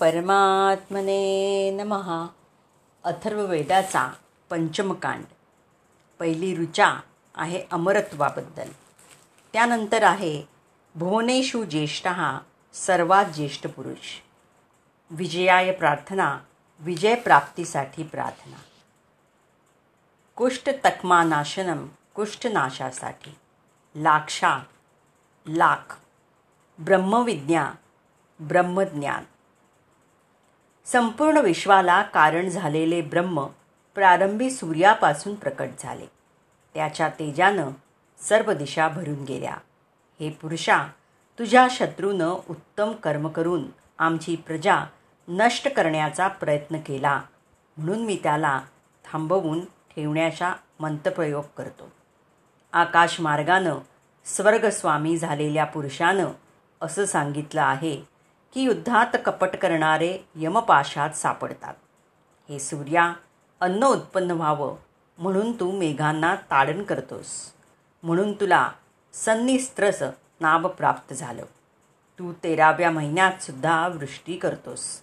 परमात्मने 0.00 1.70
नमः. 1.70 2.26
अथर्ववेदाचा 3.04 4.14
पंचमकांड. 4.50 5.24
पहिली 6.18 6.58
ऋचा 6.58 7.00
आहे 7.34 7.64
अमरत्वाबद्दल. 7.72 8.68
त्यानंतर 9.52 10.02
आहे 10.02 10.42
भुवनेषु 10.94 11.64
ज्येष्ठ 11.64 12.06
हा 12.06 12.40
सर्वात 12.74 13.24
ज्येष्ठ 13.24 13.66
पुरुष. 13.66 14.20
विजयाय 15.10 15.72
प्रार्थना 15.72 16.38
विजयप्राप्तीसाठी 16.78 18.02
प्रार्थना. 18.02 18.56
कुष्ठ 20.36 20.68
तक्मानाशनम 20.84 21.86
कुष्ठनाशासाठी 22.14 23.30
लाक्षा 23.96 24.58
लाख. 25.46 25.98
ब्रह्मविज्ञा 26.78 27.70
ब्रह्मज्ञान. 28.40 29.24
संपूर्ण 30.86 31.36
विश्वाला 31.36 32.02
कारण 32.02 32.48
झालेले 32.48 33.00
ब्रह्म 33.00 33.46
प्रारंभी 33.94 34.50
सूर्यापासून 34.50 35.34
प्रकट 35.34 35.68
झाले. 35.78 36.06
त्याच्या 36.74 37.08
तेजानं 37.08 37.70
सर्व 38.18 38.52
दिशा 38.52 38.88
भरून 38.88 39.24
गेल्या. 39.24 39.56
हे 40.20 40.30
पुरुषा 40.30 40.78
तुझ्या 41.38 41.68
शत्रूनं 41.70 42.34
उत्तम 42.48 42.92
कर्म 42.92 43.28
करून 43.28 43.64
आमची 43.98 44.36
प्रजा 44.36 44.84
नष्ट 45.28 45.68
करण्याचा 45.68 46.28
प्रयत्न 46.28 46.76
केला 46.76 47.22
म्हणून 47.76 48.04
मी 48.04 48.18
त्याला 48.22 48.60
थांबवून 49.04 49.64
ठेवण्याचा 49.64 50.52
मंत्रप्रयोग 50.80 51.44
करतो. 51.56 51.92
आकाशमार्गानं 52.72 53.74
स्वर्गस्वामी 54.24 55.16
झालेल्या 55.16 55.64
पुरुषानं 55.64 56.28
असं 56.80 57.04
सांगितलं 57.04 57.62
आहे 57.62 58.15
की 58.56 58.62
युद्धात 58.62 59.16
कपट 59.24 59.56
करणारे 59.56 60.18
यमपाशात 60.34 61.10
सापडतात. 61.10 61.74
हे 62.48 62.58
सूर्या 62.58 63.12
अन्न 63.60 63.84
उत्पन्न 63.84 64.30
व्हावं 64.30 64.76
म्हणून 65.18 65.60
तू 65.60 65.78
मेघांना 65.78 66.34
ताडण 66.34 66.82
करतोस. 66.82 67.26
म्हणून 68.02 68.32
तुला 68.32 68.70
सन्निस्त्रस 69.12 70.02
नाव 70.40 70.68
प्राप्त 70.68 71.14
झालं. 71.14 71.42
तू 72.18 72.32
तेराव्या 72.32 72.90
महिन्यात 72.90 73.42
सुद्धा 73.42 73.88
वृष्टी 73.88 74.36
करतोस. 74.36 75.00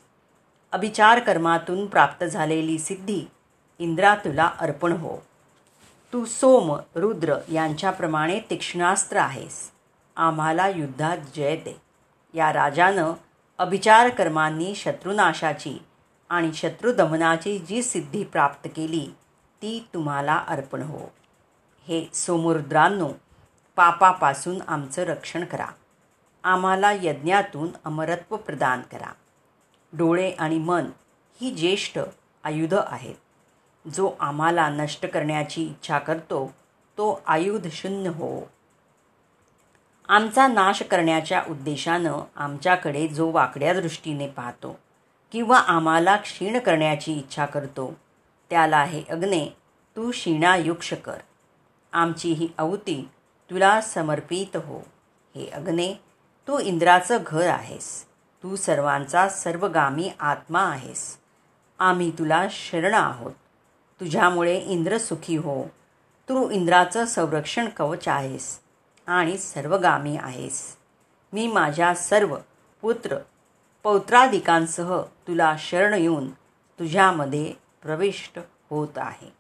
अभिचार 0.72 1.20
कर्मातून 1.20 1.86
प्राप्त 1.86 2.26
झालेली 2.26 2.80
सिद्धी 2.80 3.26
इंद्रा 3.80 4.16
तुला 4.16 4.52
अर्पण 4.60 4.92
हो. 4.92 5.18
तू 6.14 6.26
सोम 6.26 6.78
रुद्र 6.96 7.36
यांच्याप्रमाणे 7.52 8.40
तीक्ष्णास्त्र 8.40 9.18
आहेस. 9.18 9.72
आम्हाला 10.16 10.68
युद्धात 10.68 11.18
जय 11.36 11.56
दे. 11.56 11.82
या 12.34 12.54
राजानं 12.54 13.14
अभिचार 13.58 14.10
कर्मांनी 14.10 14.76
शत्रुनाशाची 14.76 15.82
आणि 16.30 16.54
शत्रुदमनाची 16.54 17.60
जी 17.60 17.84
सिद्धी 17.84 18.24
प्राप्त 18.24 18.70
केली 18.76 19.14
ती 19.62 19.88
तुम्हाला 19.94 20.38
अर्पण 20.48 20.82
हो. 20.82 21.00
हे 21.88 22.10
सोमुद्रांनो 22.14 23.10
पापापासून 23.76 24.62
आमचं 24.68 25.02
रक्षण 25.02 25.46
करा. 25.46 25.66
आम्हाला 26.44 26.92
यज्ञातून 26.92 27.70
अमरत्व 27.86 28.36
प्रदान 28.36 28.82
करा. 28.82 29.14
डोळे 29.94 30.32
आणि 30.32 30.58
मन 30.58 30.86
ही 31.42 31.52
ज्येष्ठ 31.52 32.00
आयुध 32.44 32.74
आहेत. 32.74 33.16
जो 33.90 34.12
आम्हाला 34.20 34.70
नष्ट 34.70 35.06
करण्याची 35.06 35.64
इच्छा 35.64 36.00
करतो 36.00 36.54
तो 36.98 37.22
आयुध 37.28 37.68
शून्य 37.72 38.10
हो. 38.10 38.52
आमचा 40.10 40.48
नाश 40.48 40.82
करण्याच्या 40.82 41.44
उद्देशानं 41.50 42.20
आमच्याकडे 42.36 43.08
जो 43.08 43.32
वाकड्या 43.32 43.74
दृष्टीने 43.74 44.28
पाहतो 44.28 44.80
किंवा 45.32 45.60
आम्हाला 45.60 46.16
क्षीण 46.16 46.60
करण्याची 46.60 47.14
इच्छा 47.14 47.46
करतो 47.46 47.98
त्याला 48.50 48.84
हे 48.84 49.04
अग्ने 49.10 49.58
तू 49.96 50.12
क्षीणायुक्ष 50.12 50.94
कर. 50.94 51.18
आमची 51.94 52.32
ही 52.32 52.48
अवती 52.58 53.10
तुला 53.50 53.82
समर्पित 53.82 54.58
हो. 54.58 54.78
हे 55.36 55.50
अग्ने 55.50 55.94
तू 56.48 56.60
इंद्राचं 56.60 57.18
घर 57.28 57.50
आहेस. 57.50 58.06
तू 58.44 58.56
सर्वांचा 58.56 59.30
सर्वगामी 59.30 60.12
आत्मा 60.20 60.62
आहेस. 60.62 61.18
आम्ही 61.80 62.12
तुला 62.12 62.48
शरण 62.52 62.94
आहोत. 62.94 63.32
तुझ्यामुळे 64.00 64.60
इंद्र 64.60 64.98
सुखी 64.98 65.36
हो. 65.36 65.64
तू 66.30 66.52
इंद्राचं 66.52 67.06
संरक्षण 67.06 67.70
कवच 67.70 68.08
आहेस. 68.08 68.63
आणि 69.08 69.38
सर्वगामी 69.38 70.18
आहेस. 70.18 70.76
मी 71.34 71.48
माझ्या 71.48 71.96
सर्व 71.96 72.38
पुत्र 72.82 73.18
पौत्रादिकांसह 73.84 75.02
तुला 75.02 75.56
शरण 75.60 75.94
येऊन 75.94 76.32
तुझ्यामध्ये 76.80 77.54
प्रविष्ट 77.84 78.40
होत 78.70 78.98
आहे. 78.98 79.34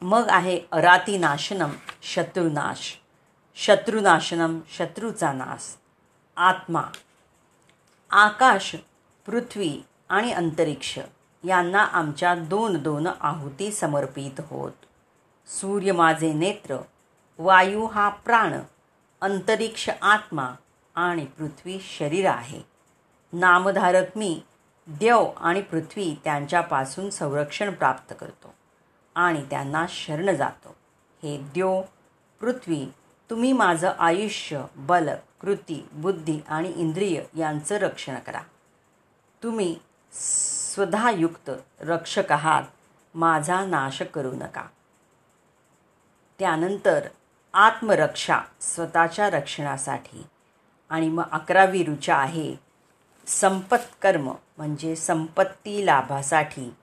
मग 0.00 0.26
आहे 0.28 0.60
अरातीनाशनम 0.72 1.70
शत्रुनाश. 2.02 3.00
शत्रुनाशनम 3.56 4.60
शत्रूचा 4.70 5.32
नाश. 5.32 5.76
आत्मा. 6.36 6.82
आकाश 8.10 8.76
पृथ्वी 9.26 9.82
आणि 10.08 10.32
अंतरिक्ष 10.32 10.98
यांना 11.44 11.84
आमच्या 11.84 12.34
दोन 12.34 12.76
दोन 12.76 13.06
आहुती 13.20 13.72
समर्पित 13.72 14.40
होत. 14.40 14.72
सूर्य 15.46 15.92
माझे 15.92 16.32
नेत्र 16.32 16.76
वायू 17.38 17.86
हा 17.86 18.08
प्राण 18.08 18.60
अंतरिक्ष 19.20 19.90
आत्मा 20.02 20.50
आणि 20.94 21.26
पृथ्वी 21.26 21.78
शरीर 21.80 22.30
आहे. 22.30 22.62
नामधारक 23.32 24.16
मी 24.16 24.42
देव 24.86 25.30
आणि 25.36 25.62
पृथ्वी 25.62 26.20
त्यांच्यापासून 26.24 27.10
संरक्षण 27.10 27.70
प्राप्त 27.70 28.14
करतो 28.20 28.54
आणि 29.14 29.46
त्यांना 29.50 29.86
शरण 29.88 30.34
जातो. 30.36 30.76
हे 31.22 31.38
देव 31.38 31.82
पृथ्वी 32.40 32.86
तुम्ही 33.30 33.52
माझं 33.52 33.92
आयुष्य 33.98 34.64
बल 34.76 35.08
कृती 35.40 35.88
बुद्धी 35.92 36.40
आणि 36.48 36.72
इंद्रिय 36.76 37.24
यांचं 37.36 37.74
रक्षण 37.74 38.18
करा. 38.18 38.40
तुम्ही 39.42 39.76
स्वधायुक्त 40.12 41.50
रक्षक 41.80 42.32
आहात 42.32 42.62
माझा 43.14 43.64
नाश 43.64 44.02
करू 44.02 44.32
नका. 44.32 44.64
त्यानंतर 46.38 47.08
आत्मरक्षा 47.54 48.40
स्वतःच्या 48.60 49.30
रक्षणासाठी. 49.30 50.26
आणि 50.90 51.08
मग 51.08 51.30
अकरावी 51.32 51.84
रुचा 51.84 52.16
आहे 52.16 52.54
संपत्कर्म 53.26 54.32
म्हणजे 54.56 54.96
संपत्ती 54.96 55.86
लाभासाठी 55.86 56.74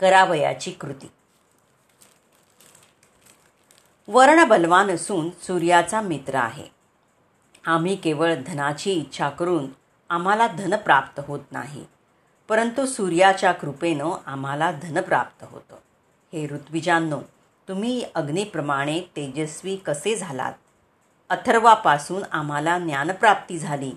करावयाची 0.00 0.70
कृती. 0.70 1.10
वर्ण 4.08 4.44
बलवान 4.44 4.90
असून 4.90 5.30
सूर्याचा 5.30 6.00
मित्र 6.00 6.34
आहे. 6.34 6.66
आम्ही 7.66 7.96
केवळ 7.96 8.34
धनाची 8.46 8.92
इच्छा 8.92 9.28
करून 9.30 9.66
आम्हाला 10.10 10.46
धन 10.46 10.76
प्राप्त 10.76 11.20
होत 11.26 11.40
नाही 11.52 11.84
परंतु 12.48 12.86
सूर्याच्या 12.86 13.52
कृपेनं 13.52 14.10
आम्हाला 14.26 14.70
धन 14.72 15.00
प्राप्त 15.00 15.44
होतं. 15.44 15.76
हे 16.32 16.46
ऋत्विजांनो 16.46 17.20
तुम्ही 17.70 18.04
अग्नीप्रमाणे 18.14 19.00
तेजस्वी 19.00 19.76
कसे 19.76 20.16
झालात? 20.16 20.52
अथर्वापासून 21.28 22.22
आम्हाला 22.32 22.78
ज्ञानप्राप्ती 22.78 23.58
झाली. 23.58 23.92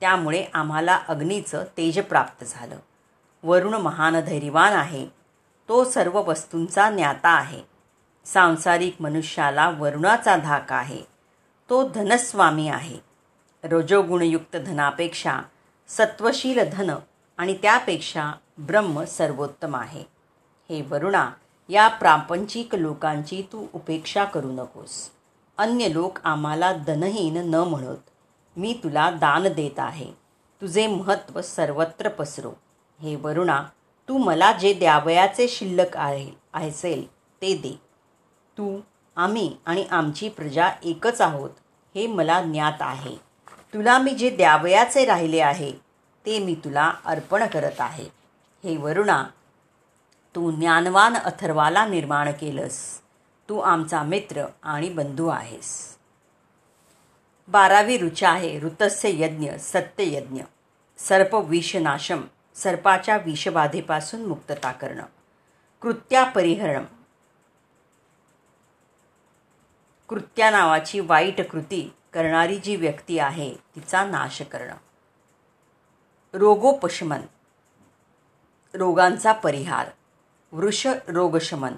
त्यामुळे 0.00 0.44
आम्हाला 0.54 1.00
अग्नीचं 1.08 1.64
तेज 1.76 2.00
प्राप्त 2.00 2.44
झालं. 2.44 2.76
वरुण 3.42 3.74
महान 3.74 4.20
धैर्यवान 4.20 4.72
आहे. 4.72 5.06
तो 5.68 5.84
सर्व 5.84 6.22
वस्तूंचा 6.22 6.90
ज्ञाता 6.90 7.28
आहे. 7.28 7.60
सांसारिक 8.24 8.96
मनुष्याला 9.00 9.70
वरुणाचा 9.70 10.36
धाक 10.36 10.72
आहे. 10.72 11.02
तो 11.70 11.88
धनस्वामी 11.88 12.68
आहे. 12.68 12.96
रजोगुणयुक्त 13.64 14.56
धनापेक्षा 14.56 15.40
सत्वशील 15.88 16.58
धन 16.72 16.94
आणि 17.36 17.58
त्यापेक्षा 17.62 18.32
ब्रह्म 18.58 19.04
सर्वोत्तम 19.04 19.76
आहे. 19.76 20.04
हे 20.70 20.82
वरुणा 20.82 21.30
या 21.68 21.88
प्रापंचिक 21.88 22.74
लोकांची 22.74 23.42
तू 23.52 23.66
उपेक्षा 23.74 24.24
करू 24.24 24.52
नकोस. 24.52 25.10
अन्य 25.58 25.92
लोक 25.92 26.18
आम्हाला 26.24 26.72
धनहीन 26.72 27.36
न 27.36 27.54
म्हणत. 27.54 28.10
मी 28.56 28.80
तुला 28.84 29.10
दान 29.10 29.42
देत 29.42 29.78
आहे. 29.78 30.06
तुझे 30.60 30.86
महत्त्व 30.86 31.40
सर्वत्र 31.40 32.08
पसरो. 32.08 32.50
हे 33.00 33.16
वरुणा 33.16 33.62
तू 34.08 34.18
मला 34.18 34.52
जे 34.52 34.72
द्यावयाचे 34.72 35.48
शिल्लक 35.48 35.96
आहे 35.96 36.30
असेल 36.54 37.06
ते 37.42 37.56
दे. 37.56 37.80
तू 38.58 38.80
आम्ही 39.16 39.56
आणि 39.66 39.84
आमची 39.90 40.28
प्रजा 40.28 40.70
एकच 40.84 41.20
आहोत 41.20 41.50
हे 41.94 42.06
मला 42.06 42.42
ज्ञात 42.42 42.80
आहे. 42.80 43.16
तुला 43.74 43.98
मी 43.98 44.10
जे 44.10 44.30
द्यावयाचे 44.30 45.04
राहिले 45.04 45.40
आहे 45.40 45.72
ते 46.26 46.38
मी 46.38 46.54
तुला 46.54 46.92
अर्पण 47.04 47.46
करत 47.46 47.80
आहे. 47.80 48.08
हे 48.64 48.76
वरुणा 48.76 49.24
तू 50.36 50.50
ज्ञानवान 50.50 51.16
अथर्वाला 51.16 51.86
निर्माण 51.86 52.32
केलंस. 52.32 53.00
तू 53.48 53.58
आमचा 53.58 54.02
मित्र 54.02 54.46
आणि 54.62 54.88
बंधू 54.88 55.28
आहेस. 55.28 55.96
बारावी 57.48 57.98
ऋचा 57.98 58.30
आहे 58.30 58.60
ऋतस्य 58.60 59.10
यज्ञ 59.12 59.52
सत्ययज्ञ 59.58 60.42
सर्प 60.98 61.34
विषनाशम 61.34 62.22
सर्पाच्या 62.54 63.16
विषबाधेपासून 63.16 64.24
मुक्तता 64.24 64.72
करणं. 64.72 65.02
कृत्या 65.82 66.24
परिहरण. 66.24 66.84
कृत्या 70.08 70.50
नावाची 70.50 71.00
वाईट 71.00 71.50
कृती 71.50 71.92
करणारी 72.12 72.58
जी 72.58 72.76
व्यक्ती 72.76 73.18
आहे 73.18 73.54
तिचा 73.54 74.04
नाश 74.04 74.42
करणं. 74.42 74.74
रोगोपशमन. 76.34 77.20
रोगांचा 78.74 79.32
परिहार. 79.32 79.88
वृष 80.56 80.86
रोगशमन 80.86 81.74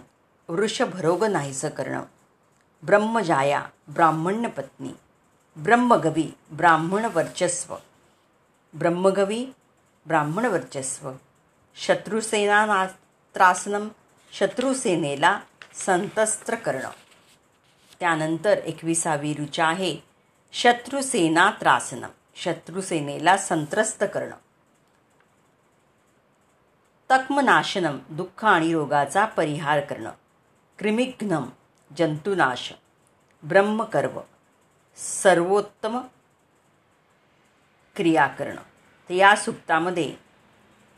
वृषभरोग 0.49 1.25
नाहीसं 1.25 1.69
करणं. 1.69 2.03
ब्रह्मजाया 2.83 3.61
ब्राह्मण्य 3.89 4.49
पत्नी 4.49 4.91
ब्रह्मगवी 5.57 6.35
ब्राह्मण 6.51 7.05
वर्चस्व 7.05 7.77
ब्रह्मगवी 8.75 9.47
ब्राह्मण 10.07 10.45
वर्चस्व 10.45 11.11
शत्रुसेना 11.77 12.67
ना 12.67 12.87
त्रासनम 13.35 13.89
शत्रुसेनेला 14.33 15.41
संतस्त्र 15.75 16.55
करणं. 16.55 16.91
त्यानंतर 18.01 18.59
एकविसावी 18.59 19.35
ऋचा 19.43 19.67
आहे 19.67 19.97
शत्रुसेना 20.53 21.51
त्रासनम 21.61 22.09
शत्रुसेनेला 22.37 23.37
संत्रस्त 23.37 24.05
करणं. 24.15 24.37
तक्मनाशनम 27.11 27.99
दुःख 28.11 28.45
आणि 28.45 28.73
रोगाचा 28.73 29.25
परिहार 29.25 29.81
करणं. 29.81 30.11
क्रिमिघ्नम 30.79 31.45
जंतुनाश. 31.99 32.73
ब्रह्मकर्व 33.43 34.21
सर्वोत्तम 34.99 35.99
क्रिया 37.97 38.27
करणं 38.27 38.63
तर 39.11 39.15
या 39.15 39.35
सुक्तामध्ये 39.37 40.13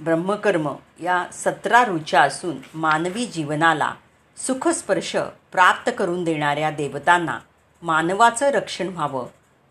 ब्रह्मकर्म 0.00 0.68
या 1.00 1.24
सतरा 1.32 1.84
रुचा 1.84 2.20
असून 2.20 2.56
मानवी 2.74 3.26
जीवनाला 3.26 3.92
सुखस्पर्श 4.36 5.16
प्राप्त 5.52 5.90
करून 5.98 6.24
देणाऱ्या 6.24 6.70
देवतांना 6.70 7.38
मानवाचं 7.82 8.50
रक्षण 8.50 8.88
व्हावं 8.88 9.26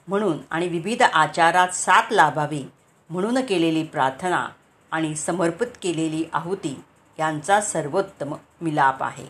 म्हणून 0.08 0.38
आणि 0.52 0.68
विविध 0.68 1.02
आचारात 1.02 1.70
साथ 1.70 2.12
लाभावी 2.12 2.64
म्हणून 3.10 3.42
केलेली 3.46 3.84
प्रार्थना 3.84 4.48
आणि 4.92 5.16
समर्पित 5.16 5.68
केलेली 5.82 6.26
आहुती 6.34 6.84
यांचा 7.20 7.62
सर्वोत्तम 7.62 8.36
मिलाप 8.62 9.04
आहे. 9.04 9.28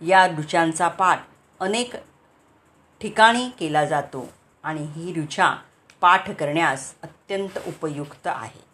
या 0.00 0.26
ऋचांचा 0.26 0.88
पाठ 0.88 1.26
अनेक 1.60 1.92
ठिकाणी 3.00 3.48
केला 3.58 3.84
जातो 3.84 4.28
आणि 4.62 4.84
ही 4.84 5.22
ऋचा 5.22 5.54
पाठ 6.00 6.30
करण्यास 6.30 6.94
अत्यंत 7.02 7.58
उपयुक्त 7.66 8.26
आहे. 8.26 8.66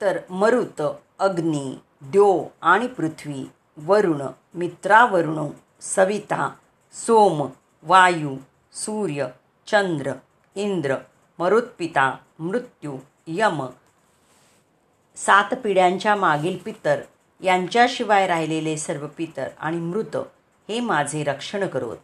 तर 0.00 0.18
मरुत 0.30 0.82
अग्नी 1.18 1.78
द्यो 2.02 2.48
आणि 2.62 2.86
पृथ्वी 2.86 3.50
वरुण 3.76 4.22
मित्रावरुण 4.54 5.50
सविता 5.80 6.54
सोम 6.92 7.48
वायू 7.82 8.36
सूर्य 8.72 9.26
चंद्र 9.70 10.12
इंद्र 10.54 10.94
मरुत्पिता 11.38 12.16
मृत्यू 12.38 12.98
यम. 13.26 13.66
सात 15.16 15.54
पिढ्यांच्या 15.54 16.16
मागील 16.16 16.56
पितर 16.64 17.00
यांच्याशिवाय 17.42 18.26
राहिलेले 18.26 18.76
सर्व 18.76 19.06
पितर 19.06 19.48
आणि 19.60 19.76
मृत 19.76 20.16
हे 20.68 20.80
माझे 20.80 21.24
रक्षण 21.24 21.66
करोत. 21.66 21.96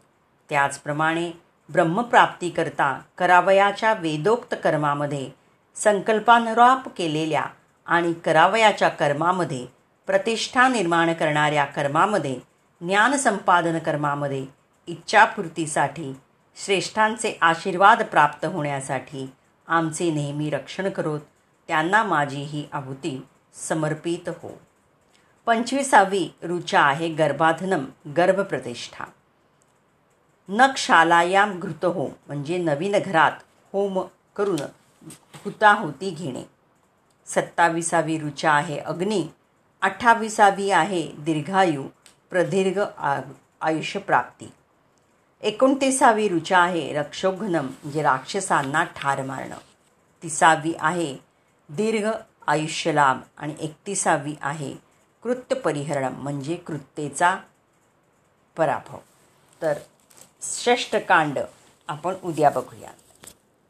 त्याचप्रमाणे 0.48 1.30
ब्रह्मप्राप्तीकरता 1.68 3.00
करावयाच्या 3.18 3.94
वेदोक्त 3.94 4.54
कर्मामध्ये 4.64 5.30
संकल्पानुराप 5.76 6.88
केलेल्या 6.88 7.44
आणि 7.86 8.12
करावयाच्या 8.12 8.88
कर्मामध्ये 8.88 9.66
प्रतिष्ठा 10.06 10.68
निर्माण 10.68 11.12
करणाऱ्या 11.12 11.64
कर्मामध्ये 11.64 12.34
ज्ञानसंपादन 12.80 13.78
कर्मामध्ये 13.78 14.46
इच्छापूर्तीसाठी 14.86 16.12
श्रेष्ठांचे 16.56 17.36
आशीर्वाद 17.40 18.02
प्राप्त 18.02 18.44
होण्यासाठी 18.44 19.26
आमचे 19.68 20.10
नेहमी 20.10 20.50
रक्षण 20.50 20.88
करोत 20.88 21.20
त्यांना 21.68 22.02
माझी 22.04 22.42
ही 22.42 22.64
आहुती 22.72 23.20
समर्पित 23.68 24.28
हो. 24.28 24.50
पंचवीसावी 25.46 26.28
ऋचा 26.42 26.80
आहे 26.80 27.08
गर्भाधनम 27.08 27.84
गर्भप्रतिष्ठा. 28.16 29.04
नक्षालायाम 30.48 31.58
घृत 31.60 31.84
हो 31.84 32.06
म्हणजे 32.26 32.58
नवीन 32.58 32.98
घरात 32.98 33.42
होम 33.72 34.00
करून 34.36 34.60
हुताहुती 35.44 36.10
घेणे. 36.10 36.42
सत्ताविसावी 37.26 38.18
ऋचा 38.20 38.52
आहे 38.52 38.78
अग्नी 38.78 39.26
अठ्ठावीसावी 39.82 40.70
आहे 40.70 41.06
दीर्घायू 41.18 41.86
प्रदीर्घ 42.30 42.78
आयुष्य 43.60 44.00
प्राप्ती 44.00 44.50
एकोणतीसावी 45.44 46.28
ऋचा 46.28 46.58
आहे 46.58 46.92
रक्षोघ्नम 46.92 47.64
म्हणजे 47.64 48.02
राक्षसांना 48.02 48.84
ठार 48.84 49.22
मारणं. 49.22 49.56
तिसावी 50.22 50.72
आहे 50.80 51.16
दीर्घ 51.68 52.10
आयुष्यलाभ 52.46 53.18
आणि 53.36 53.54
एकतीसावी 53.60 54.34
आहे 54.42 54.74
कृत्यपरिहरणम 55.22 56.12
म्हणजे 56.12 56.56
कृत्येचा 56.56 57.36
पराभव. 58.56 58.98
तर 59.62 59.78
षष्टकांड 60.42 61.38
आपण 61.88 62.14
उद्या 62.22 62.50
बघूया 62.50 62.90